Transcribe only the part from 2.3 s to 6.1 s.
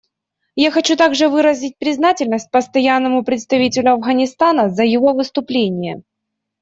Постоянному представителю Афганистана за его выступление.